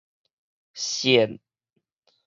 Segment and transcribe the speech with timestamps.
[0.81, 1.37] 搧